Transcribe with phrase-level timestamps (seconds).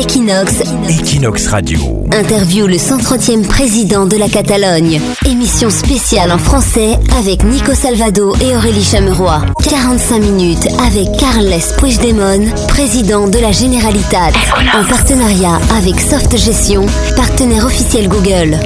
[0.00, 2.06] Equinox, Equinox Radio.
[2.18, 4.98] interview le 130e président de la Catalogne.
[5.26, 9.42] Émission spéciale en français avec Nico Salvado et Aurélie Chameroy.
[9.68, 14.30] 45 minutes avec Carles Puigdemont, président de la Généralitat.
[14.74, 18.56] En partenariat avec Soft Gestion, partenaire officiel Google.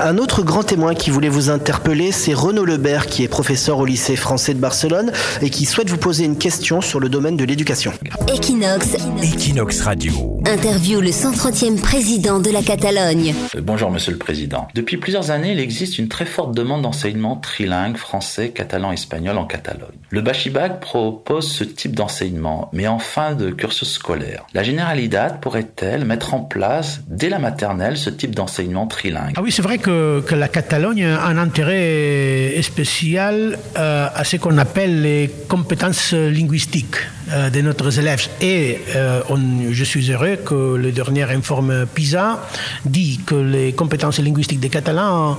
[0.00, 3.84] Un autre grand témoin qui voulait vous interpeller, c'est Renaud Lebert, qui est professeur au
[3.84, 5.10] lycée français de Barcelone
[5.42, 7.92] et qui souhaite vous poser une question sur le domaine de l'éducation.
[8.32, 10.40] Equinox, Equinox Radio.
[10.46, 13.34] interview le 130e président de la Catalogne.
[13.56, 14.68] Euh, Bonjour Monsieur le Président.
[14.74, 19.46] Depuis plusieurs années, il existe une très forte demande d'enseignement trilingue français, catalan, espagnol en
[19.46, 19.88] Catalogne.
[20.10, 24.46] Le Bachibac propose ce type d'enseignement, mais en fin de cursus scolaire.
[24.54, 29.34] La Generalidad pourrait-elle mettre en place, dès la maternelle, ce type d'enseignement trilingue?
[29.36, 34.58] Ah oui, c'est vrai que, que la Catalogne a un intérêt spécial à ce qu'on
[34.58, 36.96] appelle les compétences linguistiques
[37.32, 38.28] euh, de nos élèves.
[38.40, 38.78] Et
[39.30, 42.42] on- je suis heureux que le dernier informe PISA
[42.84, 45.38] dit que les compétences linguistiques des Catalans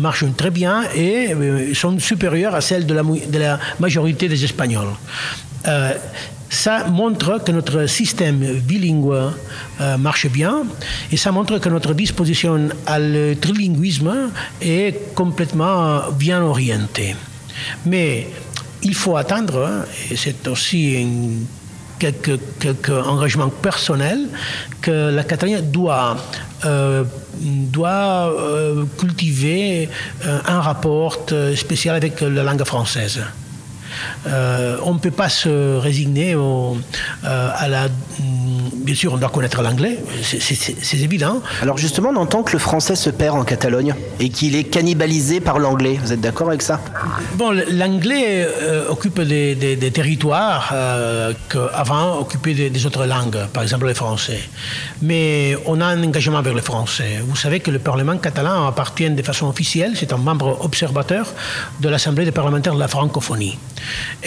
[0.00, 1.34] marchent très bien et
[1.74, 4.92] sont supérieures à celles de la majorité des Espagnols.
[5.66, 5.92] Euh,
[6.50, 9.10] ça montre que notre système bilingue
[9.80, 10.64] euh, marche bien
[11.10, 17.16] et ça montre que notre disposition à le trilinguisme est complètement bien orientée.
[17.86, 18.28] Mais
[18.82, 21.44] il faut attendre, hein, et c'est aussi un-
[21.98, 24.26] quelques, quelques engagements personnels,
[24.82, 26.16] que la Catalogne doit,
[26.66, 27.04] euh,
[27.44, 28.30] doit
[28.98, 29.88] cultiver
[30.24, 31.18] un rapport
[31.56, 33.20] spécial avec la langue française.
[34.26, 36.74] Euh, on ne peut pas se résigner euh,
[37.22, 37.88] à la...
[38.82, 41.40] Bien sûr, on doit connaître l'anglais, c'est- évident.
[41.62, 45.40] Alors justement, on entend que le français se perd en Catalogne et qu'il est cannibalisé
[45.40, 45.98] par l'anglais.
[46.02, 46.80] Vous êtes d'accord avec ça?
[47.36, 53.38] Bon, l'anglais euh, occupe des, des- des territoires euh, qu'avant occupaient des, des autres langues,
[53.52, 54.40] par exemple le français.
[55.00, 57.20] Mais on a un engagement avec le français.
[57.26, 61.26] Vous savez que le Parlement catalan appartient de façon officielle, c'est un membre observateur
[61.80, 63.56] de l'Assemblée des parlementaires de la francophonie.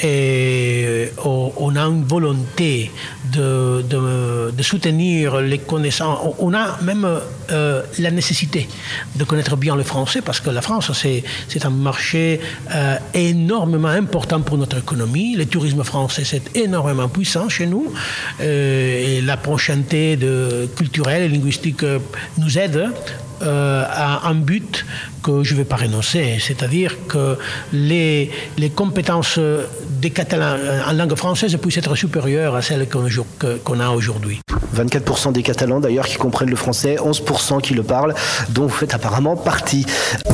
[0.03, 2.91] Et on, on a une volonté
[3.31, 6.35] de, de- de soutenir les connaissances.
[6.39, 7.07] On a même
[7.51, 8.67] euh, la nécessité
[9.15, 12.39] de connaître bien le français parce que la France, c'est un marché
[12.73, 15.35] euh, énormément important pour notre économie.
[15.35, 17.93] Le tourisme français, c'est énormément puissant chez nous.
[18.41, 21.99] Euh, et la prochainité de, culturelle et linguistique euh,
[22.37, 22.89] nous aide
[23.41, 24.85] euh, à un but
[25.21, 27.37] que je ne vais pas renoncer, c'est-à-dire que
[27.73, 28.31] les
[28.75, 29.39] compétences
[30.05, 30.57] des Catalans
[30.87, 34.39] en langue française puissent être supérieures à celles qu'on a aujourd'hui.
[34.77, 38.13] 24% des Catalans d'ailleurs qui comprennent le français, 11% qui le parlent,
[38.49, 39.83] dont vous faites apparemment partie.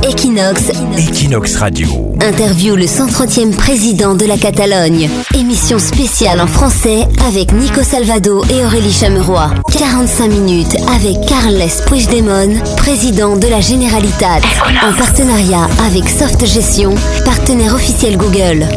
[0.03, 2.17] Equinox, Equinox Radio.
[2.21, 5.09] interview le 130e président de la Catalogne.
[5.35, 9.51] Émission spéciale en français avec Nico Salvado et Aurélie Chameroy.
[9.71, 14.41] 45 minutes avec Carles Puigdemont, président de la Généralitat.
[14.83, 16.93] En partenariat avec Soft Gestion,
[17.23, 18.67] partenaire officiel Google.